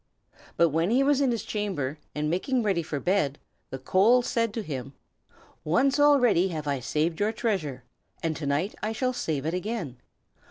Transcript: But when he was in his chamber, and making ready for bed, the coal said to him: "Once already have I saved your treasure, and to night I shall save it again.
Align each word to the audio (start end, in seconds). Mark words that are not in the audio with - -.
But 0.57 0.69
when 0.69 0.89
he 0.89 1.03
was 1.03 1.21
in 1.21 1.29
his 1.29 1.43
chamber, 1.43 1.99
and 2.15 2.27
making 2.27 2.63
ready 2.63 2.81
for 2.81 2.99
bed, 2.99 3.37
the 3.69 3.77
coal 3.77 4.23
said 4.23 4.51
to 4.55 4.63
him: 4.63 4.93
"Once 5.63 5.99
already 5.99 6.47
have 6.47 6.65
I 6.65 6.79
saved 6.79 7.19
your 7.19 7.31
treasure, 7.31 7.83
and 8.23 8.35
to 8.35 8.47
night 8.47 8.73
I 8.81 8.93
shall 8.93 9.13
save 9.13 9.45
it 9.45 9.53
again. 9.53 9.97